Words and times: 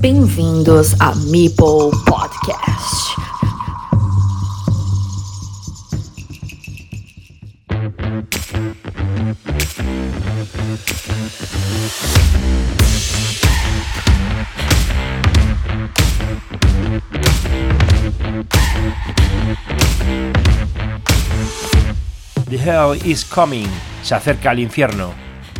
Bem-vindos 0.00 0.96
a 0.98 1.14
Meeple 1.30 1.90
Podcast. 2.06 3.10
The 22.48 22.56
Hell 22.56 22.98
is 23.04 23.26
Coming. 23.26 23.68
Se 24.02 24.14
acerca 24.14 24.52
al 24.52 24.60
infierno. 24.60 25.12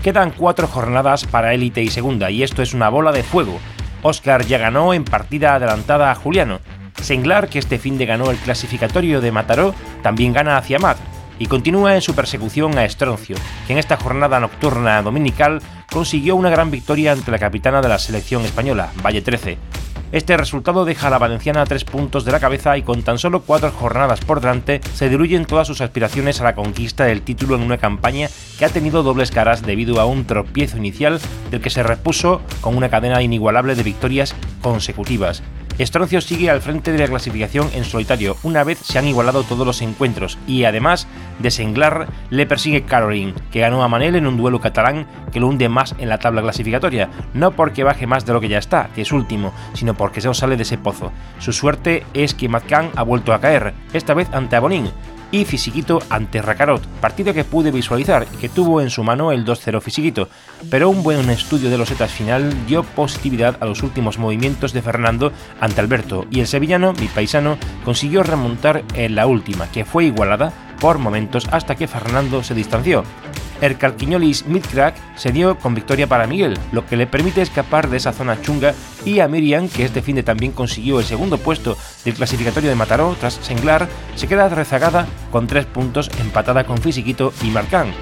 Quedan 0.02 0.30
cuatro 0.30 0.66
jornadas 0.66 1.26
para 1.26 1.52
élite 1.52 1.82
y 1.82 1.90
segunda, 1.90 2.30
y 2.30 2.42
esto 2.42 2.62
es 2.62 2.72
una 2.72 2.88
bola 2.88 3.12
de 3.12 3.22
fuego. 3.22 3.60
Oscar 4.02 4.44
ya 4.46 4.58
ganó 4.58 4.94
en 4.94 5.04
partida 5.04 5.54
adelantada 5.54 6.10
a 6.10 6.14
Juliano. 6.14 6.60
Senglar, 7.00 7.48
que 7.48 7.58
este 7.58 7.78
fin 7.78 7.98
de 7.98 8.06
ganó 8.06 8.30
el 8.30 8.36
clasificatorio 8.38 9.20
de 9.20 9.32
Mataró, 9.32 9.74
también 10.02 10.32
gana 10.32 10.56
hacia 10.56 10.78
Matt 10.78 10.98
y 11.38 11.46
continúa 11.46 11.94
en 11.94 12.02
su 12.02 12.14
persecución 12.14 12.76
a 12.78 12.84
Estroncio, 12.84 13.36
que 13.66 13.72
en 13.72 13.78
esta 13.78 13.96
jornada 13.96 14.38
nocturna 14.38 15.02
dominical 15.02 15.60
consiguió 15.90 16.36
una 16.36 16.50
gran 16.50 16.70
victoria 16.70 17.12
ante 17.12 17.30
la 17.30 17.38
capitana 17.38 17.80
de 17.80 17.88
la 17.88 17.98
selección 17.98 18.44
española, 18.44 18.90
Valle 19.02 19.22
13. 19.22 19.58
Este 20.12 20.36
resultado 20.36 20.84
deja 20.84 21.06
a 21.06 21.10
la 21.10 21.18
valenciana 21.18 21.62
a 21.62 21.66
tres 21.66 21.84
puntos 21.84 22.24
de 22.24 22.32
la 22.32 22.40
cabeza 22.40 22.76
y 22.76 22.82
con 22.82 23.04
tan 23.04 23.18
solo 23.18 23.42
cuatro 23.42 23.70
jornadas 23.70 24.18
por 24.20 24.40
delante 24.40 24.80
se 24.92 25.08
diluyen 25.08 25.44
todas 25.44 25.68
sus 25.68 25.80
aspiraciones 25.80 26.40
a 26.40 26.44
la 26.44 26.56
conquista 26.56 27.04
del 27.04 27.22
título 27.22 27.54
en 27.54 27.62
una 27.62 27.78
campaña 27.78 28.28
que 28.58 28.64
ha 28.64 28.70
tenido 28.70 29.04
dobles 29.04 29.30
caras 29.30 29.62
debido 29.62 30.00
a 30.00 30.06
un 30.06 30.24
tropiezo 30.24 30.78
inicial 30.78 31.20
del 31.52 31.60
que 31.60 31.70
se 31.70 31.84
repuso 31.84 32.40
con 32.60 32.76
una 32.76 32.88
cadena 32.88 33.22
inigualable 33.22 33.76
de 33.76 33.84
victorias 33.84 34.34
consecutivas. 34.62 35.44
Estroncio 35.82 36.20
sigue 36.20 36.50
al 36.50 36.60
frente 36.60 36.92
de 36.92 36.98
la 36.98 37.06
clasificación 37.06 37.70
en 37.74 37.84
solitario, 37.84 38.36
una 38.42 38.64
vez 38.64 38.78
se 38.80 38.98
han 38.98 39.08
igualado 39.08 39.44
todos 39.44 39.66
los 39.66 39.80
encuentros, 39.80 40.36
y 40.46 40.64
además 40.64 41.06
de 41.38 41.50
Senglar 41.50 42.06
le 42.28 42.44
persigue 42.44 42.82
Caroline, 42.82 43.32
que 43.50 43.60
ganó 43.60 43.82
a 43.82 43.88
Manel 43.88 44.14
en 44.16 44.26
un 44.26 44.36
duelo 44.36 44.60
catalán 44.60 45.06
que 45.32 45.40
lo 45.40 45.48
hunde 45.48 45.70
más 45.70 45.94
en 45.98 46.10
la 46.10 46.18
tabla 46.18 46.42
clasificatoria, 46.42 47.08
no 47.32 47.52
porque 47.52 47.82
baje 47.82 48.06
más 48.06 48.26
de 48.26 48.34
lo 48.34 48.42
que 48.42 48.48
ya 48.48 48.58
está, 48.58 48.90
que 48.94 49.00
es 49.00 49.10
último, 49.10 49.54
sino 49.72 49.94
porque 49.94 50.20
se 50.20 50.34
sale 50.34 50.58
de 50.58 50.64
ese 50.64 50.76
pozo. 50.76 51.12
Su 51.38 51.54
suerte 51.54 52.04
es 52.12 52.34
que 52.34 52.50
Matcan 52.50 52.90
ha 52.94 53.02
vuelto 53.02 53.32
a 53.32 53.40
caer, 53.40 53.72
esta 53.94 54.12
vez 54.12 54.28
ante 54.34 54.56
Abonín, 54.56 54.90
y 55.32 55.44
Fisiquito 55.44 56.00
ante 56.10 56.42
Racarot, 56.42 56.84
partido 57.00 57.32
que 57.34 57.44
pude 57.44 57.70
visualizar 57.70 58.26
y 58.32 58.36
que 58.36 58.48
tuvo 58.48 58.80
en 58.80 58.90
su 58.90 59.04
mano 59.04 59.32
el 59.32 59.44
2-0 59.44 59.80
Fisiquito, 59.80 60.28
pero 60.70 60.90
un 60.90 61.02
buen 61.02 61.28
estudio 61.30 61.70
de 61.70 61.78
los 61.78 61.88
setas 61.88 62.12
final 62.12 62.66
dio 62.66 62.82
positividad 62.82 63.56
a 63.60 63.66
los 63.66 63.82
últimos 63.82 64.18
movimientos 64.18 64.72
de 64.72 64.82
Fernando 64.82 65.32
ante 65.60 65.80
Alberto. 65.80 66.26
Y 66.30 66.40
el 66.40 66.46
sevillano, 66.46 66.92
mi 66.94 67.06
paisano, 67.06 67.58
consiguió 67.84 68.22
remontar 68.22 68.84
en 68.94 69.14
la 69.14 69.26
última, 69.26 69.70
que 69.70 69.84
fue 69.84 70.04
igualada 70.04 70.52
por 70.80 70.98
momentos 70.98 71.46
hasta 71.52 71.76
que 71.76 71.86
Fernando 71.86 72.42
se 72.42 72.54
distanció. 72.54 73.04
El 73.60 73.76
Calquiñolis 73.76 74.46
Midcrack 74.46 74.94
se 75.16 75.32
dio 75.32 75.58
con 75.58 75.74
victoria 75.74 76.06
para 76.06 76.26
Miguel, 76.26 76.58
lo 76.72 76.86
que 76.86 76.96
le 76.96 77.06
permite 77.06 77.42
escapar 77.42 77.90
de 77.90 77.98
esa 77.98 78.12
zona 78.12 78.40
chunga, 78.40 78.74
y 79.04 79.20
a 79.20 79.28
Miriam, 79.28 79.68
que 79.68 79.84
este 79.84 80.00
fin 80.00 80.16
de 80.16 80.22
también 80.22 80.52
consiguió 80.52 80.98
el 80.98 81.04
segundo 81.04 81.36
puesto 81.36 81.76
del 82.04 82.14
clasificatorio 82.14 82.70
de 82.70 82.76
Mataró 82.76 83.16
tras 83.20 83.34
Senglar, 83.34 83.88
se 84.16 84.28
queda 84.28 84.48
rezagada 84.48 85.06
con 85.30 85.46
tres 85.46 85.66
puntos 85.66 86.10
empatada 86.20 86.64
con 86.64 86.78
Fisiquito 86.78 87.34
y 87.42 87.50
Marcán. 87.50 87.92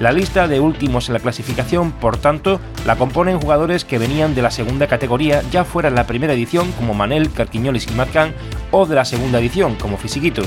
La 0.00 0.10
lista 0.10 0.48
de 0.48 0.58
últimos 0.58 1.08
en 1.08 1.14
la 1.14 1.20
clasificación, 1.20 1.92
por 1.92 2.16
tanto, 2.16 2.60
la 2.84 2.96
componen 2.96 3.40
jugadores 3.40 3.84
que 3.84 3.98
venían 3.98 4.34
de 4.34 4.42
la 4.42 4.50
segunda 4.50 4.88
categoría, 4.88 5.42
ya 5.52 5.64
fuera 5.64 5.88
en 5.88 5.94
la 5.94 6.08
primera 6.08 6.32
edición 6.32 6.72
como 6.72 6.94
Manel, 6.94 7.30
Carquiñolis 7.30 7.86
y 7.86 7.92
Marcán, 7.94 8.34
o 8.72 8.86
de 8.86 8.96
la 8.96 9.04
segunda 9.04 9.38
edición 9.38 9.76
como 9.76 9.96
Fisiquito. 9.96 10.42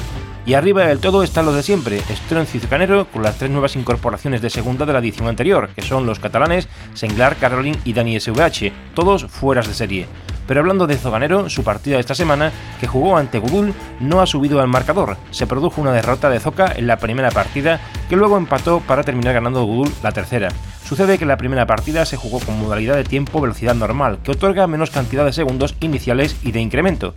Y 0.48 0.54
arriba 0.54 0.86
del 0.86 1.00
todo 1.00 1.24
están 1.24 1.46
los 1.46 1.56
de 1.56 1.62
siempre, 1.62 2.00
Stroncio 2.00 2.62
y 2.64 3.06
con 3.12 3.22
las 3.22 3.38
tres 3.38 3.52
nuevas 3.52 3.76
incorporaciones 3.76 4.42
de 4.42 4.50
segunda 4.50 4.86
de 4.86 4.94
la 4.94 5.00
edición 5.00 5.28
anterior, 5.28 5.68
que 5.76 5.82
son 5.82 6.06
los 6.06 6.20
catalanes 6.20 6.70
Senglar, 6.94 7.36
Caroline 7.36 7.78
y 7.84 7.92
Dani 7.92 8.18
SVH, 8.18 8.72
todos 8.94 9.26
fueras 9.26 9.68
de 9.68 9.74
serie. 9.74 10.08
Pero 10.48 10.62
hablando 10.62 10.88
de 10.88 10.96
Zoganero, 10.96 11.50
su 11.50 11.66
partida 11.66 12.00
esta 12.00 12.16
semana, 12.16 12.54
que 12.80 12.88
jugó 12.88 13.18
ante 13.18 13.40
Gudul, 13.40 13.74
no 14.00 14.22
ha 14.22 14.26
subido 14.26 14.62
al 14.62 14.70
marcador. 14.70 15.18
Se 15.32 15.48
produjo 15.48 15.82
una 15.82 15.92
derrota 15.92 16.30
de 16.30 16.40
Zoca 16.40 16.72
en 16.74 16.88
la 16.88 16.96
primera 16.96 17.30
partida, 17.32 17.82
que 18.08 18.16
luego 18.16 18.38
empató 18.38 18.80
para 18.80 19.04
terminar 19.04 19.34
ganando 19.34 19.66
Gudul 19.66 19.92
la 20.02 20.14
tercera. 20.14 20.48
Sucede 20.88 21.18
que 21.18 21.26
la 21.26 21.36
primera 21.36 21.66
partida 21.66 22.06
se 22.06 22.16
jugó 22.16 22.40
con 22.40 22.58
modalidad 22.58 22.96
de 22.96 23.04
tiempo 23.04 23.42
velocidad 23.42 23.76
normal, 23.76 24.20
que 24.24 24.32
otorga 24.32 24.66
menos 24.66 24.92
cantidad 24.92 25.26
de 25.26 25.34
segundos 25.34 25.76
iniciales 25.82 26.38
y 26.42 26.54
de 26.54 26.62
incremento. 26.62 27.16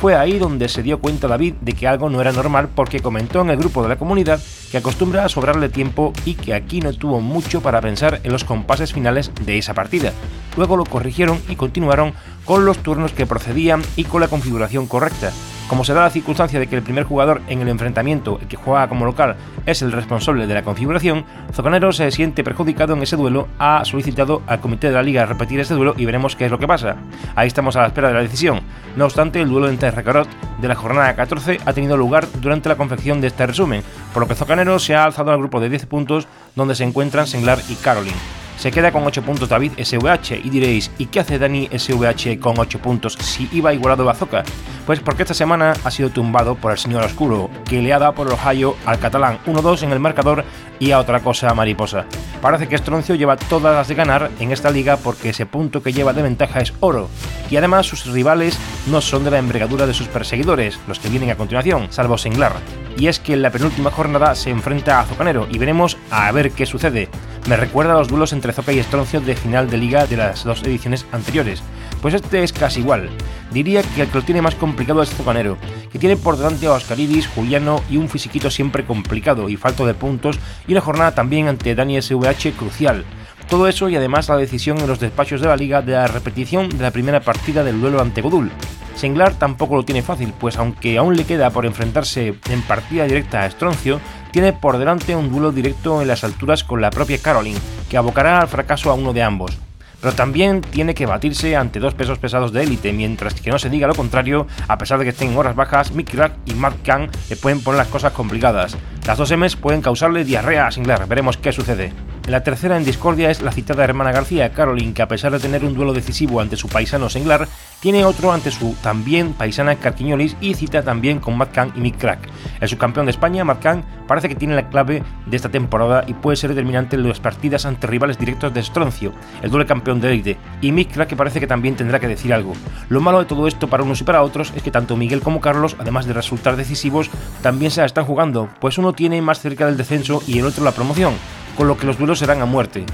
Fue 0.00 0.14
ahí 0.16 0.38
donde 0.38 0.68
se 0.68 0.82
dio 0.82 0.98
cuenta 0.98 1.28
David 1.28 1.54
de 1.60 1.72
que 1.72 1.88
algo 1.88 2.10
no 2.10 2.20
era 2.20 2.32
normal 2.32 2.68
porque 2.74 3.00
comentó 3.00 3.40
en 3.40 3.50
el 3.50 3.56
grupo 3.56 3.82
de 3.82 3.88
la 3.88 3.96
comunidad 3.96 4.40
que 4.70 4.78
acostumbra 4.78 5.24
a 5.24 5.28
sobrarle 5.28 5.68
tiempo 5.68 6.12
y 6.24 6.34
que 6.34 6.52
aquí 6.52 6.80
no 6.80 6.92
tuvo 6.92 7.20
mucho 7.20 7.62
para 7.62 7.80
pensar 7.80 8.20
en 8.22 8.32
los 8.32 8.44
compases 8.44 8.92
finales 8.92 9.30
de 9.46 9.56
esa 9.56 9.72
partida. 9.72 10.12
Luego 10.56 10.76
lo 10.76 10.84
corrigieron 10.84 11.40
y 11.48 11.56
continuaron 11.56 12.12
con 12.44 12.64
los 12.64 12.78
turnos 12.78 13.12
que 13.12 13.26
procedían 13.26 13.82
y 13.96 14.04
con 14.04 14.20
la 14.20 14.28
configuración 14.28 14.86
correcta. 14.86 15.32
Como 15.68 15.82
se 15.82 15.94
da 15.94 16.02
la 16.02 16.10
circunstancia 16.10 16.60
de 16.60 16.66
que 16.66 16.76
el 16.76 16.82
primer 16.82 17.04
jugador 17.04 17.40
en 17.48 17.62
el 17.62 17.68
enfrentamiento, 17.68 18.38
el 18.40 18.48
que 18.48 18.56
juega 18.56 18.86
como 18.86 19.06
local, 19.06 19.36
es 19.64 19.80
el 19.80 19.92
responsable 19.92 20.46
de 20.46 20.52
la 20.52 20.62
configuración, 20.62 21.24
Zocanero 21.54 21.90
se 21.92 22.10
siente 22.10 22.44
perjudicado 22.44 22.92
en 22.92 23.02
ese 23.02 23.16
duelo, 23.16 23.48
ha 23.58 23.82
solicitado 23.86 24.42
al 24.46 24.60
comité 24.60 24.88
de 24.88 24.92
la 24.92 25.02
liga 25.02 25.24
repetir 25.24 25.60
este 25.60 25.72
duelo 25.72 25.94
y 25.96 26.04
veremos 26.04 26.36
qué 26.36 26.44
es 26.44 26.50
lo 26.50 26.58
que 26.58 26.66
pasa. 26.66 26.96
Ahí 27.34 27.46
estamos 27.46 27.76
a 27.76 27.80
la 27.80 27.86
espera 27.86 28.08
de 28.08 28.14
la 28.14 28.20
decisión. 28.20 28.60
No 28.94 29.06
obstante, 29.06 29.40
el 29.40 29.48
duelo 29.48 29.68
entre 29.68 29.90
Recarot 29.90 30.28
de 30.60 30.68
la 30.68 30.74
jornada 30.74 31.16
14 31.16 31.60
ha 31.64 31.72
tenido 31.72 31.96
lugar 31.96 32.26
durante 32.40 32.68
la 32.68 32.76
confección 32.76 33.22
de 33.22 33.28
este 33.28 33.46
resumen, 33.46 33.82
por 34.12 34.22
lo 34.22 34.28
que 34.28 34.34
Zocanero 34.34 34.78
se 34.78 34.94
ha 34.94 35.04
alzado 35.04 35.30
al 35.30 35.38
grupo 35.38 35.60
de 35.60 35.70
10 35.70 35.86
puntos 35.86 36.28
donde 36.54 36.74
se 36.74 36.84
encuentran 36.84 37.26
Senglar 37.26 37.60
y 37.70 37.74
Caroline. 37.76 38.43
Se 38.56 38.70
queda 38.70 38.92
con 38.92 39.04
8 39.04 39.22
puntos 39.22 39.48
David 39.48 39.72
SVH 39.78 40.40
y 40.42 40.50
diréis, 40.50 40.90
¿y 40.98 41.06
qué 41.06 41.20
hace 41.20 41.38
Dani 41.38 41.68
SVH 41.76 42.38
con 42.40 42.58
8 42.58 42.78
puntos 42.78 43.14
si 43.14 43.48
iba 43.52 43.74
igualado 43.74 44.08
a 44.08 44.14
Zoca? 44.14 44.42
Pues 44.86 45.00
porque 45.00 45.22
esta 45.22 45.34
semana 45.34 45.74
ha 45.84 45.90
sido 45.90 46.10
tumbado 46.10 46.54
por 46.54 46.72
el 46.72 46.78
señor 46.78 47.04
Oscuro, 47.04 47.50
que 47.68 47.82
le 47.82 47.92
ha 47.92 47.98
dado 47.98 48.14
por 48.14 48.30
Ohio 48.30 48.76
al 48.86 48.98
catalán 48.98 49.38
1-2 49.46 49.82
en 49.82 49.92
el 49.92 50.00
marcador 50.00 50.44
y 50.78 50.90
a 50.92 50.98
otra 50.98 51.20
cosa 51.20 51.52
mariposa. 51.54 52.06
Parece 52.40 52.68
que 52.68 52.78
Stroncio 52.78 53.14
lleva 53.14 53.36
todas 53.36 53.74
las 53.74 53.88
de 53.88 53.94
ganar 53.94 54.30
en 54.38 54.52
esta 54.52 54.70
liga 54.70 54.96
porque 54.96 55.30
ese 55.30 55.46
punto 55.46 55.82
que 55.82 55.92
lleva 55.92 56.12
de 56.12 56.22
ventaja 56.22 56.60
es 56.60 56.74
oro, 56.80 57.08
y 57.50 57.56
además 57.56 57.86
sus 57.86 58.06
rivales 58.06 58.58
no 58.86 59.00
son 59.00 59.24
de 59.24 59.30
la 59.30 59.38
envergadura 59.38 59.86
de 59.86 59.94
sus 59.94 60.08
perseguidores, 60.08 60.78
los 60.86 60.98
que 60.98 61.08
vienen 61.08 61.30
a 61.30 61.36
continuación, 61.36 61.88
salvo 61.90 62.18
Senglar. 62.18 62.52
Y 62.96 63.08
es 63.08 63.18
que 63.18 63.32
en 63.32 63.42
la 63.42 63.50
penúltima 63.50 63.90
jornada 63.90 64.34
se 64.34 64.50
enfrenta 64.50 65.00
a 65.00 65.04
Zocanero 65.04 65.48
y 65.50 65.58
veremos 65.58 65.96
a 66.10 66.30
ver 66.32 66.52
qué 66.52 66.66
sucede. 66.66 67.08
Me 67.46 67.56
recuerda 67.58 67.92
a 67.92 67.96
los 67.98 68.08
duelos 68.08 68.32
entre 68.32 68.54
Zoca 68.54 68.72
y 68.72 68.82
Stroncio 68.82 69.20
de 69.20 69.36
final 69.36 69.68
de 69.68 69.76
liga 69.76 70.06
de 70.06 70.16
las 70.16 70.44
dos 70.44 70.62
ediciones 70.62 71.04
anteriores. 71.12 71.62
Pues 72.00 72.14
este 72.14 72.42
es 72.42 72.54
casi 72.54 72.80
igual. 72.80 73.10
Diría 73.52 73.82
que 73.82 74.00
el 74.00 74.08
que 74.08 74.18
lo 74.18 74.24
tiene 74.24 74.40
más 74.40 74.54
complicado 74.54 75.02
es 75.02 75.10
Zocanero, 75.10 75.58
que 75.92 75.98
tiene 75.98 76.16
por 76.16 76.38
delante 76.38 76.66
a 76.66 76.72
Oscaridis, 76.72 77.28
Juliano 77.28 77.82
y 77.90 77.98
un 77.98 78.08
fisiquito 78.08 78.50
siempre 78.50 78.86
complicado 78.86 79.50
y 79.50 79.58
falto 79.58 79.84
de 79.86 79.92
puntos, 79.92 80.38
y 80.66 80.72
una 80.72 80.80
jornada 80.80 81.14
también 81.14 81.46
ante 81.48 81.74
Dani 81.74 82.00
SVH 82.00 82.52
crucial. 82.52 83.04
Todo 83.50 83.68
eso 83.68 83.90
y 83.90 83.96
además 83.96 84.30
la 84.30 84.38
decisión 84.38 84.78
en 84.78 84.86
los 84.86 84.98
despachos 84.98 85.42
de 85.42 85.48
la 85.48 85.56
liga 85.56 85.82
de 85.82 85.92
la 85.92 86.06
repetición 86.06 86.70
de 86.70 86.82
la 86.82 86.92
primera 86.92 87.20
partida 87.20 87.62
del 87.62 87.78
duelo 87.78 88.00
ante 88.00 88.22
Godul. 88.22 88.50
Senglar 88.94 89.34
tampoco 89.34 89.76
lo 89.76 89.84
tiene 89.84 90.02
fácil, 90.02 90.32
pues 90.38 90.56
aunque 90.56 90.96
aún 90.96 91.14
le 91.14 91.24
queda 91.24 91.50
por 91.50 91.66
enfrentarse 91.66 92.34
en 92.48 92.62
partida 92.62 93.04
directa 93.04 93.42
a 93.42 93.50
Stroncio, 93.50 94.00
tiene 94.34 94.52
por 94.52 94.78
delante 94.78 95.14
un 95.14 95.30
duelo 95.30 95.52
directo 95.52 96.02
en 96.02 96.08
las 96.08 96.24
alturas 96.24 96.64
con 96.64 96.80
la 96.80 96.90
propia 96.90 97.18
Caroline, 97.18 97.60
que 97.88 97.96
abocará 97.96 98.40
al 98.40 98.48
fracaso 98.48 98.90
a 98.90 98.94
uno 98.94 99.12
de 99.12 99.22
ambos. 99.22 99.56
Pero 100.00 100.12
también 100.12 100.60
tiene 100.60 100.92
que 100.92 101.06
batirse 101.06 101.54
ante 101.54 101.78
dos 101.78 101.94
pesos 101.94 102.18
pesados 102.18 102.52
de 102.52 102.64
élite, 102.64 102.92
mientras 102.92 103.34
que 103.34 103.52
no 103.52 103.60
se 103.60 103.70
diga 103.70 103.86
lo 103.86 103.94
contrario, 103.94 104.48
a 104.66 104.76
pesar 104.76 104.98
de 104.98 105.04
que 105.04 105.10
estén 105.10 105.30
en 105.30 105.36
horas 105.36 105.54
bajas, 105.54 105.92
Mick 105.92 106.12
Rack 106.14 106.32
y 106.46 106.54
Matt 106.54 106.82
Khan 106.84 107.10
le 107.30 107.36
pueden 107.36 107.62
poner 107.62 107.78
las 107.78 107.86
cosas 107.86 108.10
complicadas. 108.10 108.76
Las 109.06 109.18
dos 109.18 109.30
M's 109.30 109.54
pueden 109.54 109.82
causarle 109.82 110.24
diarrea 110.24 110.66
a 110.66 110.72
Singlar, 110.72 111.06
veremos 111.06 111.36
qué 111.36 111.52
sucede. 111.52 111.92
La 112.26 112.42
tercera 112.42 112.78
en 112.78 112.86
discordia 112.86 113.30
es 113.30 113.42
la 113.42 113.52
citada 113.52 113.84
hermana 113.84 114.10
García, 114.10 114.50
Caroline, 114.50 114.94
que 114.94 115.02
a 115.02 115.08
pesar 115.08 115.30
de 115.30 115.38
tener 115.38 115.62
un 115.62 115.74
duelo 115.74 115.92
decisivo 115.92 116.40
ante 116.40 116.56
su 116.56 116.68
paisano 116.68 117.10
Senglar, 117.10 117.46
tiene 117.80 118.06
otro 118.06 118.32
ante 118.32 118.50
su 118.50 118.74
también 118.82 119.34
paisana 119.34 119.76
Carquiñolis 119.76 120.34
y 120.40 120.54
cita 120.54 120.82
también 120.82 121.20
con 121.20 121.36
Matt 121.36 121.52
Khan 121.52 121.72
y 121.76 121.80
Mick 121.80 121.98
Crack. 121.98 122.20
El 122.62 122.68
subcampeón 122.70 123.04
de 123.04 123.10
España, 123.10 123.44
Matt 123.44 123.62
Khan, 123.62 123.84
parece 124.08 124.30
que 124.30 124.36
tiene 124.36 124.54
la 124.54 124.70
clave 124.70 125.02
de 125.26 125.36
esta 125.36 125.50
temporada 125.50 126.02
y 126.06 126.14
puede 126.14 126.38
ser 126.38 126.48
determinante 126.48 126.96
en 126.96 127.06
las 127.06 127.20
partidas 127.20 127.66
ante 127.66 127.86
rivales 127.86 128.18
directos 128.18 128.54
de 128.54 128.62
Stroncio, 128.62 129.12
el 129.42 129.50
doble 129.50 129.66
campeón 129.66 130.00
de 130.00 130.08
élite, 130.08 130.38
y 130.62 130.72
Mick 130.72 130.94
Crack 130.94 131.10
que 131.10 131.16
parece 131.16 131.40
que 131.40 131.46
también 131.46 131.76
tendrá 131.76 132.00
que 132.00 132.08
decir 132.08 132.32
algo. 132.32 132.54
Lo 132.88 133.02
malo 133.02 133.18
de 133.18 133.26
todo 133.26 133.46
esto 133.46 133.68
para 133.68 133.82
unos 133.82 134.00
y 134.00 134.04
para 134.04 134.22
otros 134.22 134.50
es 134.56 134.62
que 134.62 134.70
tanto 134.70 134.96
Miguel 134.96 135.20
como 135.20 135.42
Carlos, 135.42 135.76
además 135.78 136.06
de 136.06 136.14
resultar 136.14 136.56
decisivos, 136.56 137.10
también 137.42 137.70
se 137.70 137.82
la 137.82 137.86
están 137.86 138.06
jugando, 138.06 138.48
pues 138.60 138.78
uno 138.78 138.94
tiene 138.94 139.20
más 139.20 139.40
cerca 139.40 139.66
del 139.66 139.76
descenso 139.76 140.22
y 140.26 140.38
el 140.38 140.46
otro 140.46 140.64
la 140.64 140.72
promoción 140.72 141.12
con 141.56 141.68
lo 141.68 141.76
que 141.76 141.86
los 141.86 141.98
duelos 141.98 142.18
serán 142.18 142.42
a 142.42 142.46
muerte. 142.46 142.84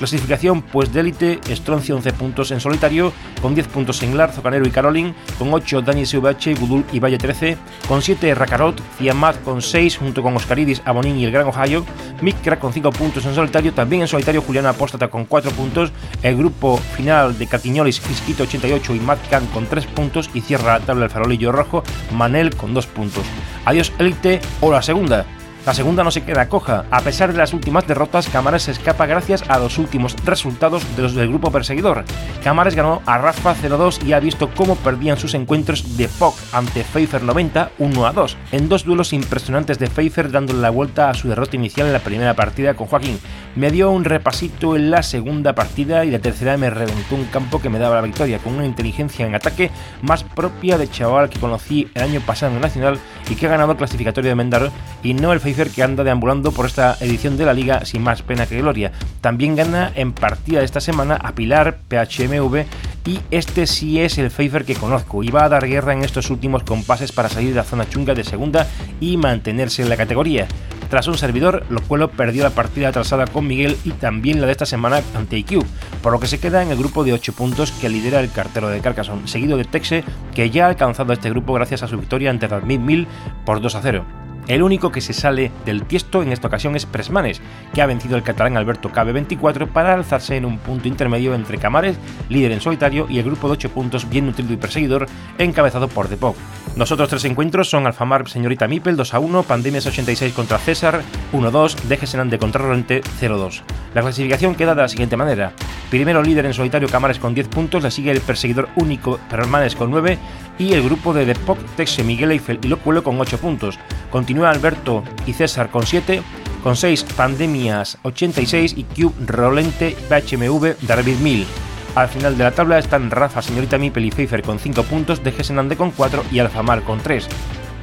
Clasificación 0.00 0.62
pues 0.62 0.94
de 0.94 1.00
élite, 1.00 1.40
Stroncio 1.50 1.94
11 1.94 2.14
puntos 2.14 2.50
en 2.52 2.60
solitario, 2.60 3.12
con 3.42 3.54
10 3.54 3.68
puntos 3.68 3.98
Singlar, 3.98 4.32
Zocanero 4.32 4.66
y 4.66 4.70
Caroline, 4.70 5.14
con 5.38 5.52
8 5.52 5.82
Dani 5.82 6.06
SVH, 6.06 6.54
Gudul 6.58 6.86
y 6.90 7.00
Valle 7.00 7.18
13, 7.18 7.58
con 7.86 8.00
7 8.00 8.34
Rakarot, 8.34 8.80
Ciamat 8.96 9.42
con 9.42 9.60
6 9.60 9.98
junto 9.98 10.22
con 10.22 10.34
Oscaridis, 10.34 10.80
Abonín 10.86 11.18
y 11.18 11.26
el 11.26 11.32
Gran 11.32 11.48
Ohio, 11.48 11.84
Mikra 12.22 12.58
con 12.58 12.72
5 12.72 12.92
puntos 12.92 13.26
en 13.26 13.34
solitario, 13.34 13.74
también 13.74 14.00
en 14.00 14.08
solitario 14.08 14.40
Juliana 14.40 14.70
Apóstata 14.70 15.08
con 15.08 15.26
4 15.26 15.50
puntos, 15.50 15.92
el 16.22 16.34
grupo 16.34 16.78
final 16.78 17.36
de 17.36 17.46
Catiñolis, 17.46 18.00
Fisquito 18.00 18.44
88 18.44 18.94
y 18.94 19.00
Matcan 19.00 19.44
con 19.48 19.66
3 19.66 19.84
puntos 19.84 20.30
y 20.32 20.40
cierra 20.40 20.78
la 20.78 20.86
tabla 20.86 21.04
el 21.04 21.10
farolillo 21.10 21.52
rojo, 21.52 21.84
Manel 22.10 22.56
con 22.56 22.72
2 22.72 22.86
puntos. 22.86 23.24
Adiós 23.66 23.92
élite 23.98 24.40
o 24.62 24.72
la 24.72 24.80
segunda. 24.80 25.26
La 25.66 25.74
segunda 25.74 26.02
no 26.02 26.10
se 26.10 26.24
queda 26.24 26.48
coja. 26.48 26.86
A 26.90 27.02
pesar 27.02 27.32
de 27.32 27.38
las 27.38 27.52
últimas 27.52 27.86
derrotas, 27.86 28.28
Camares 28.28 28.62
se 28.62 28.70
escapa 28.70 29.04
gracias 29.04 29.44
a 29.48 29.58
los 29.58 29.76
últimos 29.76 30.16
resultados 30.24 30.82
de 30.96 31.02
los 31.02 31.14
del 31.14 31.28
grupo 31.28 31.52
perseguidor. 31.52 32.04
Camares 32.42 32.74
ganó 32.74 33.02
a 33.04 33.18
Rafa 33.18 33.54
0-2 33.54 34.06
y 34.06 34.14
ha 34.14 34.20
visto 34.20 34.50
cómo 34.54 34.76
perdían 34.76 35.18
sus 35.18 35.34
encuentros 35.34 35.98
de 35.98 36.08
POC 36.08 36.34
ante 36.52 36.82
Pfeiffer 36.82 37.22
90 37.22 37.72
1-2, 37.78 38.36
en 38.52 38.68
dos 38.70 38.84
duelos 38.84 39.12
impresionantes 39.12 39.78
de 39.78 39.88
Pfeiffer 39.88 40.30
dándole 40.30 40.60
la 40.60 40.70
vuelta 40.70 41.10
a 41.10 41.14
su 41.14 41.28
derrota 41.28 41.56
inicial 41.56 41.88
en 41.88 41.92
la 41.92 41.98
primera 41.98 42.34
partida 42.34 42.74
con 42.74 42.86
Joaquín. 42.86 43.20
Me 43.54 43.70
dio 43.70 43.90
un 43.90 44.04
repasito 44.04 44.76
en 44.76 44.90
la 44.90 45.02
segunda 45.02 45.54
partida 45.54 46.04
y 46.06 46.10
la 46.10 46.20
tercera 46.20 46.56
me 46.56 46.70
reventó 46.70 47.16
un 47.16 47.24
campo 47.26 47.60
que 47.60 47.68
me 47.68 47.78
daba 47.78 47.96
la 47.96 48.02
victoria, 48.02 48.38
con 48.38 48.54
una 48.54 48.64
inteligencia 48.64 49.26
en 49.26 49.34
ataque 49.34 49.70
más 50.02 50.24
propia 50.24 50.78
de 50.78 50.88
chaval 50.88 51.28
que 51.28 51.38
conocí 51.38 51.88
el 51.94 52.02
año 52.02 52.20
pasado 52.20 52.52
en 52.52 52.56
el 52.56 52.62
Nacional 52.62 52.98
y 53.28 53.34
que 53.34 53.46
ha 53.46 53.50
ganado 53.50 53.72
el 53.72 53.78
clasificatorio 53.78 54.30
de 54.30 54.34
Mendaro 54.36 54.70
y 55.02 55.14
no 55.14 55.32
el 55.32 55.40
que 55.50 55.82
anda 55.82 56.04
deambulando 56.04 56.52
por 56.52 56.66
esta 56.66 56.96
edición 57.00 57.36
de 57.36 57.44
la 57.44 57.52
liga 57.52 57.84
sin 57.84 58.02
más 58.02 58.22
pena 58.22 58.46
que 58.46 58.58
gloria. 58.58 58.92
También 59.20 59.56
gana 59.56 59.90
en 59.94 60.12
partida 60.12 60.60
de 60.60 60.64
esta 60.64 60.80
semana 60.80 61.16
a 61.16 61.32
Pilar 61.32 61.78
PHMV 61.88 62.64
y 63.04 63.20
este 63.30 63.66
sí 63.66 64.00
es 64.00 64.18
el 64.18 64.30
Pfeiffer 64.30 64.64
que 64.64 64.76
conozco 64.76 65.22
y 65.22 65.30
va 65.30 65.44
a 65.44 65.48
dar 65.48 65.66
guerra 65.66 65.92
en 65.92 66.04
estos 66.04 66.30
últimos 66.30 66.62
compases 66.62 67.12
para 67.12 67.28
salir 67.28 67.50
de 67.50 67.56
la 67.56 67.64
zona 67.64 67.88
chunga 67.88 68.14
de 68.14 68.24
segunda 68.24 68.66
y 69.00 69.16
mantenerse 69.16 69.82
en 69.82 69.88
la 69.88 69.96
categoría. 69.96 70.46
Tras 70.88 71.06
un 71.06 71.16
servidor, 71.16 71.64
Locuelo 71.70 72.10
perdió 72.10 72.42
la 72.42 72.50
partida 72.50 72.88
atrasada 72.88 73.26
con 73.26 73.46
Miguel 73.46 73.76
y 73.84 73.90
también 73.90 74.40
la 74.40 74.46
de 74.46 74.52
esta 74.52 74.66
semana 74.66 75.02
ante 75.14 75.38
IQ, 75.38 75.64
por 76.02 76.12
lo 76.12 76.20
que 76.20 76.26
se 76.26 76.40
queda 76.40 76.62
en 76.62 76.70
el 76.70 76.78
grupo 76.78 77.04
de 77.04 77.12
8 77.12 77.32
puntos 77.32 77.70
que 77.70 77.88
lidera 77.88 78.20
el 78.20 78.30
cartero 78.30 78.68
de 78.68 78.80
Carcassonne, 78.80 79.28
seguido 79.28 79.56
de 79.56 79.64
Texe, 79.64 80.04
que 80.34 80.50
ya 80.50 80.66
ha 80.66 80.68
alcanzado 80.68 81.12
este 81.12 81.30
grupo 81.30 81.52
gracias 81.52 81.82
a 81.82 81.88
su 81.88 81.96
victoria 81.96 82.30
ante 82.30 82.48
2000 82.48 83.06
por 83.44 83.60
2 83.60 83.74
a 83.76 83.82
0. 83.82 84.19
El 84.50 84.64
único 84.64 84.90
que 84.90 85.00
se 85.00 85.12
sale 85.12 85.52
del 85.64 85.84
tiesto 85.84 86.24
en 86.24 86.32
esta 86.32 86.48
ocasión 86.48 86.74
es 86.74 86.84
Presmanes, 86.84 87.40
que 87.72 87.82
ha 87.82 87.86
vencido 87.86 88.16
al 88.16 88.24
catalán 88.24 88.56
Alberto 88.56 88.90
KB24 88.90 89.68
para 89.68 89.94
alzarse 89.94 90.36
en 90.36 90.44
un 90.44 90.58
punto 90.58 90.88
intermedio 90.88 91.36
entre 91.36 91.56
Camares, 91.56 91.96
líder 92.28 92.50
en 92.50 92.60
solitario, 92.60 93.06
y 93.08 93.20
el 93.20 93.26
grupo 93.26 93.46
de 93.46 93.52
8 93.52 93.70
puntos 93.70 94.10
bien 94.10 94.26
nutrido 94.26 94.52
y 94.52 94.56
perseguidor, 94.56 95.06
encabezado 95.38 95.86
por 95.86 96.08
Depok. 96.08 96.34
Los 96.74 96.90
otros 96.90 97.08
tres 97.08 97.24
encuentros 97.26 97.70
son 97.70 97.86
Alfamar 97.86 98.28
Señorita 98.28 98.66
Mipel 98.66 98.96
2 98.96 99.14
a 99.14 99.20
1, 99.20 99.44
Pandemias 99.44 99.86
86 99.86 100.34
contra 100.34 100.58
César 100.58 101.00
1-2, 101.32 101.82
Dejesenante 101.82 102.40
contra 102.40 102.62
Rolente 102.62 103.02
0-2. 103.20 103.62
La 103.94 104.02
clasificación 104.02 104.56
queda 104.56 104.74
de 104.74 104.82
la 104.82 104.88
siguiente 104.88 105.16
manera. 105.16 105.52
Primero 105.90 106.22
líder 106.22 106.46
en 106.46 106.54
solitario 106.54 106.88
Camares 106.88 107.20
con 107.20 107.34
10 107.34 107.46
puntos, 107.48 107.84
le 107.84 107.90
sigue 107.92 108.10
el 108.10 108.20
perseguidor 108.20 108.68
único 108.74 109.20
Permanes 109.28 109.76
con 109.76 109.90
9 109.90 110.18
y 110.60 110.74
el 110.74 110.82
grupo 110.82 111.14
de 111.14 111.24
Depok, 111.24 111.58
Texe, 111.74 112.04
Miguel 112.04 112.32
Eiffel 112.32 112.60
y 112.62 112.68
Locuelo 112.68 113.02
con 113.02 113.18
8 113.18 113.38
puntos. 113.38 113.78
Continúa 114.10 114.50
Alberto 114.50 115.02
y 115.26 115.32
César 115.32 115.70
con 115.70 115.86
7, 115.86 116.22
con 116.62 116.76
6 116.76 117.04
Pandemias 117.16 117.98
86 118.02 118.74
y 118.76 118.84
Cube 118.84 119.14
Rolente 119.26 119.96
BHMV 120.10 120.86
David 120.86 121.16
1000. 121.16 121.46
Al 121.94 122.08
final 122.08 122.36
de 122.36 122.44
la 122.44 122.52
tabla 122.52 122.78
están 122.78 123.10
Rafa, 123.10 123.40
Señorita 123.40 123.78
Mipel 123.78 124.04
y 124.04 124.10
Pfeiffer 124.10 124.42
con 124.42 124.58
5 124.58 124.82
puntos, 124.84 125.24
de 125.24 125.32
Gesenande 125.32 125.76
con 125.76 125.90
4 125.92 126.24
y 126.30 126.38
Alfamar 126.38 126.82
con 126.82 127.00
3. 127.00 127.26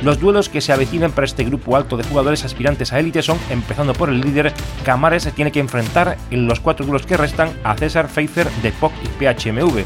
Los 0.04 0.20
duelos 0.20 0.48
que 0.48 0.62
se 0.62 0.72
avecinan 0.72 1.12
para 1.12 1.26
este 1.26 1.44
grupo 1.44 1.76
alto 1.76 1.98
de 1.98 2.04
jugadores 2.04 2.46
aspirantes 2.46 2.94
a 2.94 3.00
élite 3.00 3.24
son, 3.24 3.40
empezando 3.50 3.96
por 3.96 4.10
el 4.10 4.22
líder, 4.22 4.54
Camares 4.86 5.28
tiene 5.34 5.52
que 5.52 5.60
enfrentar 5.60 6.18
en 6.30 6.46
los 6.46 6.60
cuatro 6.60 6.86
duelos 6.86 7.08
que 7.08 7.18
restan 7.18 7.50
a 7.64 7.76
César 7.76 8.08
Pfeiffer 8.08 8.48
de 8.62 8.72
POC 8.72 8.94
y 9.04 9.08
PHMV. 9.24 9.84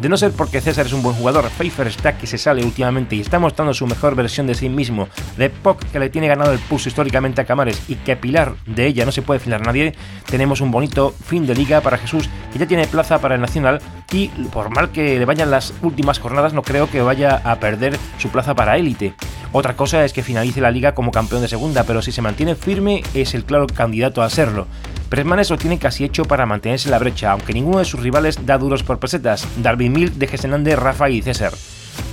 De 0.00 0.08
no 0.08 0.16
ser 0.16 0.32
porque 0.32 0.62
César 0.62 0.86
es 0.86 0.94
un 0.94 1.02
buen 1.02 1.14
jugador, 1.14 1.50
Pfeiffer 1.50 1.86
está 1.86 2.16
que 2.16 2.26
se 2.26 2.38
sale 2.38 2.64
últimamente 2.64 3.16
y 3.16 3.20
está 3.20 3.38
mostrando 3.38 3.74
su 3.74 3.86
mejor 3.86 4.14
versión 4.14 4.46
de 4.46 4.54
sí 4.54 4.70
mismo, 4.70 5.10
de 5.36 5.50
POC 5.50 5.84
que 5.92 5.98
le 5.98 6.08
tiene 6.08 6.26
ganado 6.26 6.52
el 6.52 6.58
pulso 6.58 6.88
históricamente 6.88 7.42
a 7.42 7.44
Camares 7.44 7.82
y 7.86 7.96
que 7.96 8.16
Pilar 8.16 8.54
de 8.64 8.86
ella 8.86 9.04
no 9.04 9.12
se 9.12 9.20
puede 9.20 9.40
filar 9.40 9.60
nadie, 9.60 9.94
tenemos 10.24 10.62
un 10.62 10.70
bonito 10.70 11.14
fin 11.22 11.46
de 11.46 11.54
liga 11.54 11.82
para 11.82 11.98
Jesús 11.98 12.30
que 12.50 12.58
ya 12.58 12.66
tiene 12.66 12.86
plaza 12.86 13.20
para 13.20 13.34
el 13.34 13.42
Nacional 13.42 13.80
y 14.10 14.28
por 14.28 14.70
mal 14.70 14.90
que 14.90 15.18
le 15.18 15.24
vayan 15.26 15.50
las 15.50 15.74
últimas 15.82 16.18
jornadas 16.18 16.54
no 16.54 16.62
creo 16.62 16.90
que 16.90 17.02
vaya 17.02 17.42
a 17.44 17.60
perder 17.60 17.98
su 18.16 18.30
plaza 18.30 18.54
para 18.54 18.78
élite. 18.78 19.14
Otra 19.52 19.74
cosa 19.74 20.04
es 20.04 20.12
que 20.12 20.22
finalice 20.22 20.60
la 20.60 20.70
liga 20.70 20.94
como 20.94 21.10
campeón 21.10 21.42
de 21.42 21.48
segunda, 21.48 21.82
pero 21.82 22.02
si 22.02 22.12
se 22.12 22.22
mantiene 22.22 22.54
firme 22.54 23.02
es 23.14 23.34
el 23.34 23.44
claro 23.44 23.66
candidato 23.66 24.22
a 24.22 24.30
serlo. 24.30 24.68
Presmanes 25.08 25.50
lo 25.50 25.58
tiene 25.58 25.78
casi 25.78 26.04
hecho 26.04 26.24
para 26.24 26.46
mantenerse 26.46 26.86
en 26.86 26.92
la 26.92 27.00
brecha, 27.00 27.32
aunque 27.32 27.52
ninguno 27.52 27.78
de 27.78 27.84
sus 27.84 28.00
rivales 28.00 28.46
da 28.46 28.58
duros 28.58 28.84
por 28.84 29.00
pesetas, 29.00 29.48
Darwin 29.60 29.92
Mill, 29.92 30.18
de 30.20 30.28
Gesenande, 30.28 30.76
Rafa 30.76 31.10
y 31.10 31.20
César. 31.20 31.52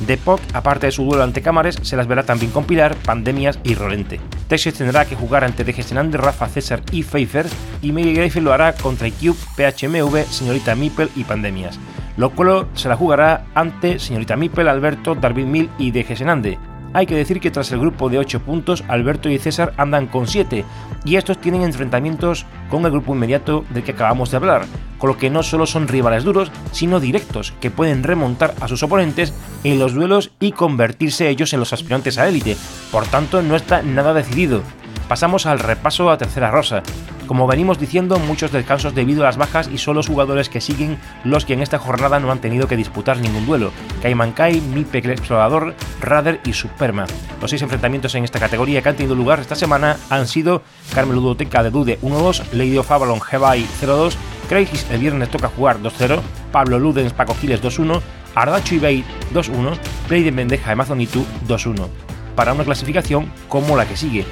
Depok, 0.07 0.41
aparte 0.53 0.87
de 0.87 0.91
su 0.91 1.03
duelo 1.03 1.23
ante 1.23 1.43
Cámares, 1.43 1.77
se 1.83 1.95
las 1.95 2.07
verá 2.07 2.23
también 2.23 2.51
con 2.51 2.65
Pilar, 2.65 2.95
Pandemias 2.95 3.59
y 3.63 3.75
Rolente. 3.75 4.19
Texas 4.47 4.73
tendrá 4.73 5.05
que 5.05 5.15
jugar 5.15 5.43
ante 5.43 5.63
de 5.63 6.17
Rafa, 6.17 6.47
César 6.47 6.81
y 6.91 7.03
Pfeiffer, 7.03 7.45
y 7.83 7.91
Miguel 7.91 8.15
Greifel 8.15 8.43
lo 8.43 8.53
hará 8.53 8.73
contra 8.73 9.07
IQ, 9.07 9.35
PHMV, 9.55 10.25
Señorita 10.25 10.73
Mipel 10.73 11.11
y 11.15 11.23
Pandemias. 11.23 11.79
Lo 12.17 12.31
cual 12.31 12.67
se 12.73 12.89
la 12.89 12.95
jugará 12.95 13.45
ante 13.53 13.99
Señorita 13.99 14.35
Mipel, 14.35 14.67
Alberto, 14.67 15.13
Darwin 15.13 15.51
Mill 15.51 15.69
y 15.77 15.91
de 15.91 16.03
Gesenande. 16.03 16.57
Hay 16.93 17.05
que 17.05 17.15
decir 17.15 17.39
que 17.39 17.51
tras 17.51 17.71
el 17.71 17.79
grupo 17.79 18.09
de 18.09 18.17
8 18.17 18.41
puntos, 18.41 18.83
Alberto 18.87 19.29
y 19.29 19.37
César 19.37 19.73
andan 19.77 20.07
con 20.07 20.27
7, 20.27 20.65
y 21.05 21.15
estos 21.15 21.39
tienen 21.39 21.63
enfrentamientos 21.63 22.45
con 22.69 22.85
el 22.85 22.91
grupo 22.91 23.13
inmediato 23.13 23.65
del 23.69 23.83
que 23.83 23.91
acabamos 23.91 24.31
de 24.31 24.37
hablar, 24.37 24.65
con 24.97 25.09
lo 25.09 25.17
que 25.17 25.29
no 25.29 25.43
solo 25.43 25.65
son 25.65 25.87
rivales 25.87 26.23
duros, 26.23 26.51
sino 26.71 26.99
directos, 26.99 27.53
que 27.59 27.71
pueden 27.71 28.03
remontar 28.03 28.55
a 28.61 28.67
sus 28.67 28.83
oponentes 28.83 29.33
en 29.63 29.79
los 29.79 29.93
duelos 29.93 30.31
y 30.39 30.53
convertirse 30.53 31.29
ellos 31.29 31.53
en 31.53 31.59
los 31.59 31.73
aspirantes 31.73 32.17
a 32.17 32.27
élite. 32.27 32.57
Por 32.91 33.05
tanto, 33.05 33.41
no 33.41 33.55
está 33.55 33.81
nada 33.83 34.13
decidido. 34.13 34.61
Pasamos 35.07 35.45
al 35.45 35.59
repaso 35.59 36.09
a 36.09 36.17
tercera 36.17 36.51
rosa. 36.51 36.83
Como 37.27 37.45
venimos 37.45 37.77
diciendo, 37.77 38.19
muchos 38.19 38.53
descansos 38.53 38.95
debido 38.95 39.23
a 39.23 39.25
las 39.25 39.35
bajas 39.35 39.69
y 39.71 39.77
solo 39.77 39.97
los 39.97 40.07
jugadores 40.07 40.47
que 40.47 40.61
siguen 40.61 40.97
los 41.25 41.43
que 41.43 41.53
en 41.53 41.61
esta 41.61 41.77
jornada 41.77 42.21
no 42.21 42.31
han 42.31 42.39
tenido 42.39 42.67
que 42.67 42.77
disputar 42.77 43.17
ningún 43.17 43.45
duelo. 43.45 43.71
Kai, 44.01 44.61
Mipek 44.61 45.05
Explorador, 45.05 45.75
Rader 45.99 46.39
y 46.45 46.53
Superma. 46.53 47.05
Los 47.41 47.49
seis 47.49 47.61
enfrentamientos 47.61 48.15
en 48.15 48.23
esta 48.23 48.39
categoría 48.39 48.81
que 48.81 48.89
han 48.89 48.95
tenido 48.95 49.15
lugar 49.15 49.39
esta 49.39 49.55
semana 49.55 49.97
han 50.09 50.27
sido 50.27 50.61
Carmel 50.93 51.15
Ludoteca 51.15 51.63
de 51.63 51.69
Dude 51.69 51.99
1-2, 52.01 52.51
Lady 52.53 52.77
of 52.77 52.91
Avalon 52.91 53.19
Hebai 53.29 53.65
0-2, 53.81 54.15
Crisis 54.47 54.87
el 54.89 54.99
viernes 54.99 55.29
toca 55.29 55.49
jugar 55.49 55.79
2-0, 55.79 56.21
Pablo 56.53 56.79
Ludens 56.79 57.11
Paco 57.11 57.35
Giles 57.35 57.61
2-1, 57.61 58.01
Ardacho 58.35 58.75
Ibey 58.75 59.03
2-1, 59.33 59.77
Play 60.07 60.23
de 60.23 60.31
Mendeja 60.31 60.71
Amazonitu 60.71 61.25
2-1. 61.47 61.87
Para 62.35 62.53
una 62.53 62.63
clasificación 62.63 63.31
como 63.49 63.75
la 63.75 63.87
que 63.87 63.97
sigue, 63.97 64.25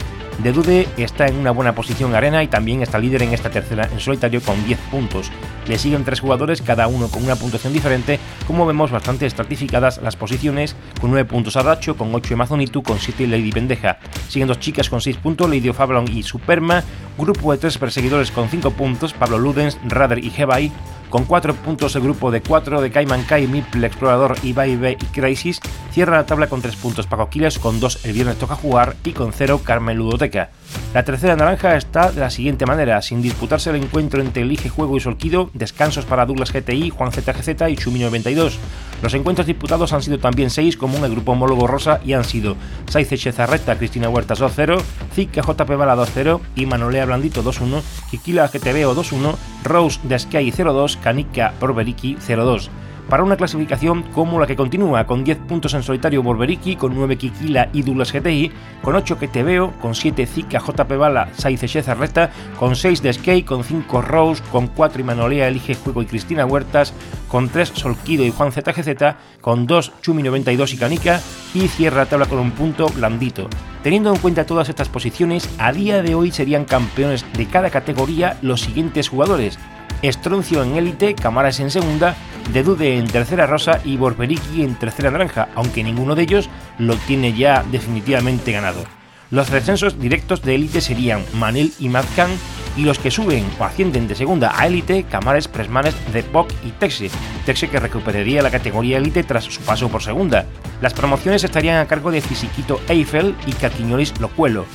de 0.43 0.51
Dude 0.51 0.87
está 0.97 1.27
en 1.27 1.37
una 1.37 1.51
buena 1.51 1.73
posición 1.73 2.09
en 2.09 2.15
arena 2.17 2.43
y 2.43 2.47
también 2.47 2.81
está 2.81 2.99
líder 2.99 3.23
en 3.23 3.33
esta 3.33 3.49
tercera 3.49 3.89
en 3.91 3.99
solitario 3.99 4.41
con 4.41 4.63
10 4.65 4.79
puntos. 4.91 5.31
Le 5.67 5.77
siguen 5.77 6.03
tres 6.03 6.19
jugadores, 6.19 6.61
cada 6.61 6.87
uno 6.87 7.07
con 7.07 7.23
una 7.23 7.35
puntuación 7.35 7.73
diferente, 7.73 8.19
como 8.45 8.65
vemos 8.65 8.91
bastante 8.91 9.25
estratificadas 9.25 10.01
las 10.01 10.15
posiciones, 10.15 10.75
con 10.99 11.11
9 11.11 11.27
puntos 11.27 11.55
Ardacho, 11.55 11.95
con 11.97 12.13
8 12.13 12.33
Amazonitu, 12.33 12.83
con 12.83 12.99
7 12.99 13.27
Lady 13.27 13.51
Pendeja. 13.51 13.97
Siguen 14.27 14.47
dos 14.47 14.59
chicas 14.59 14.89
con 14.89 15.01
6 15.01 15.17
puntos, 15.17 15.49
Lady 15.49 15.69
of 15.69 15.79
y 16.11 16.23
Superma, 16.23 16.83
grupo 17.17 17.51
de 17.51 17.57
tres 17.57 17.77
perseguidores 17.77 18.31
con 18.31 18.49
5 18.49 18.71
puntos, 18.71 19.13
Pablo 19.13 19.39
Ludens, 19.39 19.79
Rader 19.87 20.23
y 20.23 20.31
Hebai, 20.35 20.71
con 21.15 21.23
4 21.23 21.55
puntos 21.55 21.95
el 21.95 22.01
grupo 22.01 22.29
de 22.29 22.41
4 22.41 22.81
de 22.81 22.91
Cayman 22.91 23.23
Kai, 23.23 23.47
Mipple, 23.47 23.87
Explorador, 23.87 24.35
Ibai 24.43 24.73
y 24.73 25.05
Crisis 25.13 25.61
cierra 25.93 26.17
la 26.17 26.25
tabla 26.25 26.47
con 26.47 26.61
3 26.61 26.75
puntos 26.75 27.07
Paco 27.07 27.29
Quiles, 27.29 27.57
con 27.57 27.79
2 27.79 28.03
el 28.03 28.11
viernes 28.11 28.37
toca 28.37 28.57
jugar 28.57 28.97
y 29.05 29.13
con 29.13 29.31
0 29.31 29.61
Carmen 29.63 29.95
Ludoteca. 29.95 30.49
La 30.95 31.03
tercera 31.03 31.35
naranja 31.35 31.75
está 31.75 32.09
de 32.09 32.21
la 32.21 32.29
siguiente 32.29 32.65
manera, 32.65 33.01
sin 33.01 33.21
disputarse 33.21 33.69
el 33.69 33.75
encuentro 33.75 34.21
entre 34.21 34.43
Elige 34.43 34.69
Juego 34.69 34.95
y 34.95 35.01
Solquido, 35.01 35.49
descansos 35.53 36.05
para 36.05 36.25
Douglas 36.25 36.53
GTI, 36.53 36.89
Juan 36.89 37.11
ZGZ 37.11 37.49
y 37.67 37.75
Chumino 37.75 38.05
92. 38.05 38.57
Los 39.03 39.13
encuentros 39.13 39.45
disputados 39.45 39.91
han 39.91 40.01
sido 40.01 40.19
también 40.19 40.49
6 40.49 40.77
como 40.77 41.05
el 41.05 41.11
grupo 41.11 41.33
homólogo 41.33 41.67
rosa 41.67 41.99
y 42.05 42.13
han 42.13 42.23
sido 42.23 42.55
Saice 42.87 43.17
Chezarreta, 43.17 43.77
Cristina 43.77 44.07
Huertas 44.07 44.39
2-0, 44.39 44.81
Zika 45.13 45.41
JP 45.41 45.69
Bala 45.75 45.97
2-0 45.97 46.39
y 46.55 46.65
Manolea 46.65 47.03
Blandito 47.03 47.43
2-1, 47.43 47.81
Kikila 48.09 48.47
GTB 48.47 48.85
2-1, 48.85 49.35
Rose 49.65 49.99
de 50.03 50.17
Sky 50.17 50.49
0-2, 50.49 50.97
Kanika 51.01 51.53
Borberiki 51.59 52.15
0-2. 52.25 52.69
Para 53.09 53.23
una 53.23 53.37
clasificación 53.37 54.03
como 54.03 54.39
la 54.39 54.47
que 54.47 54.55
continúa, 54.55 55.05
con 55.05 55.23
10 55.23 55.39
puntos 55.39 55.73
en 55.73 55.83
solitario 55.83 56.23
Borberiki, 56.23 56.75
con 56.75 56.95
9 56.95 57.17
Kikila 57.17 57.69
y 57.73 57.81
Douglas 57.81 58.11
GTI, 58.11 58.51
con 58.81 58.95
8 58.95 59.17
que 59.19 59.27
te 59.27 59.43
veo, 59.43 59.73
con 59.81 59.95
7 59.95 60.25
Zika, 60.25 60.59
JP 60.59 60.97
Bala, 60.97 61.29
Saiz 61.33 61.61
Reta, 61.87 62.31
con 62.59 62.75
6 62.75 63.01
de 63.01 63.43
con 63.45 63.63
5 63.63 64.01
Rose, 64.01 64.43
con 64.51 64.67
4 64.67 65.01
Imanolea 65.01 65.47
Elige 65.47 65.75
Juego 65.75 66.01
y 66.01 66.05
Cristina 66.05 66.45
Huertas, 66.45 66.93
con 67.27 67.49
3 67.49 67.69
Solquido 67.69 68.23
y 68.23 68.31
Juan 68.31 68.51
ZGZ, 68.51 69.15
con 69.41 69.67
2 69.67 69.93
Chumi92 70.03 70.73
y 70.73 70.77
Canica, 70.77 71.21
y 71.53 71.67
cierra 71.67 72.05
tabla 72.05 72.27
con 72.27 72.39
un 72.39 72.51
punto 72.51 72.87
blandito. 72.87 73.49
Teniendo 73.83 74.11
en 74.11 74.19
cuenta 74.19 74.45
todas 74.45 74.69
estas 74.69 74.89
posiciones, 74.89 75.49
a 75.57 75.71
día 75.71 76.01
de 76.01 76.15
hoy 76.15 76.31
serían 76.31 76.65
campeones 76.65 77.25
de 77.33 77.45
cada 77.45 77.69
categoría 77.69 78.37
los 78.41 78.61
siguientes 78.61 79.09
jugadores. 79.09 79.59
Estroncio 80.01 80.63
en 80.63 80.75
élite, 80.75 81.15
Camaras 81.15 81.59
en 81.59 81.71
segunda, 81.71 82.15
Dedude 82.53 82.97
en 82.97 83.07
tercera 83.07 83.47
rosa 83.47 83.79
y 83.83 83.97
Borberiki 83.97 84.61
en 84.61 84.75
tercera 84.75 85.09
naranja, 85.09 85.49
aunque 85.55 85.83
ninguno 85.83 86.15
de 86.15 86.23
ellos 86.23 86.49
lo 86.77 86.95
tiene 86.95 87.33
ya 87.33 87.63
definitivamente 87.71 88.51
ganado. 88.51 88.83
Los 89.31 89.49
descensos 89.49 89.99
directos 89.99 90.43
de 90.43 90.55
élite 90.55 90.79
serían 90.79 91.25
Manel 91.33 91.73
y 91.79 91.89
Mazcan 91.89 92.29
y 92.77 92.83
los 92.83 92.99
que 92.99 93.09
suben 93.09 93.45
o 93.59 93.63
ascienden 93.63 94.07
de 94.07 94.15
segunda 94.15 94.53
a 94.55 94.67
élite, 94.67 95.03
Camares, 95.03 95.47
Presmanes, 95.47 95.95
Depok 96.13 96.51
y 96.63 96.69
Texe. 96.71 97.09
Texe 97.45 97.69
que 97.69 97.79
recuperaría 97.79 98.43
la 98.43 98.51
categoría 98.51 98.97
élite 98.97 99.23
tras 99.23 99.45
su 99.45 99.61
paso 99.61 99.89
por 99.89 100.03
segunda. 100.03 100.45
Las 100.81 100.93
promociones 100.93 101.43
estarían 101.43 101.79
a 101.79 101.87
cargo 101.87 102.11
de 102.11 102.21
Fisiquito 102.21 102.79
Eiffel 102.87 103.35
y 103.47 103.53
Caquiñolis 103.53 104.19
Locuelo. 104.19 104.65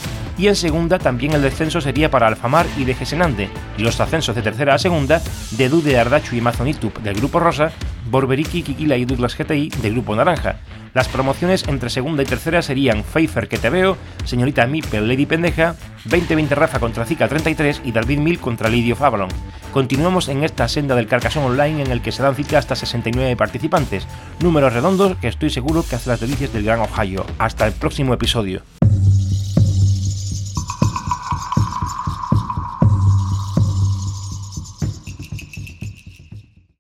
Y 0.40 0.48
en 0.48 0.56
segunda 0.56 0.98
también 0.98 1.34
el 1.34 1.42
descenso 1.42 1.82
sería 1.82 2.10
para 2.10 2.26
Alfamar 2.26 2.64
y 2.78 2.84
de 2.84 2.94
Gesenande, 2.94 3.50
y 3.76 3.82
los 3.82 4.00
ascensos 4.00 4.34
de 4.34 4.40
tercera 4.40 4.74
a 4.74 4.78
segunda 4.78 5.20
de 5.50 5.68
Dude 5.68 5.98
Ardachu 5.98 6.34
y 6.34 6.40
Mazonitup 6.40 6.98
del 7.00 7.16
Grupo 7.16 7.40
Rosa, 7.40 7.72
Borberiki, 8.06 8.62
Kikila 8.62 8.96
y 8.96 9.04
Douglas 9.04 9.36
GTI 9.36 9.68
del 9.82 9.92
Grupo 9.92 10.16
Naranja. 10.16 10.56
Las 10.94 11.08
promociones 11.08 11.68
entre 11.68 11.90
segunda 11.90 12.22
y 12.22 12.26
tercera 12.26 12.62
serían 12.62 13.02
Pfeiffer 13.02 13.48
que 13.48 13.58
te 13.58 13.68
veo, 13.68 13.98
Señorita 14.24 14.66
Mipel 14.66 15.08
Lady 15.08 15.26
Pendeja, 15.26 15.76
2020 16.06 16.54
Rafa 16.54 16.80
contra 16.80 17.04
Zika 17.04 17.28
33 17.28 17.82
y 17.84 17.92
David 17.92 18.20
Mil 18.20 18.38
contra 18.38 18.70
Lidio 18.70 18.96
Favalon. 18.96 19.28
Continuamos 19.74 20.30
en 20.30 20.42
esta 20.42 20.68
senda 20.68 20.94
del 20.94 21.06
Carcasón 21.06 21.44
Online 21.44 21.82
en 21.82 21.90
el 21.90 22.00
que 22.00 22.12
se 22.12 22.22
dan 22.22 22.34
cita 22.34 22.56
hasta 22.56 22.76
69 22.76 23.36
participantes, 23.36 24.08
números 24.40 24.72
redondos 24.72 25.18
que 25.18 25.28
estoy 25.28 25.50
seguro 25.50 25.84
que 25.86 25.96
hace 25.96 26.08
las 26.08 26.20
delicias 26.20 26.50
del 26.50 26.64
Gran 26.64 26.80
Ohio. 26.80 27.26
Hasta 27.38 27.66
el 27.66 27.74
próximo 27.74 28.14
episodio. 28.14 28.62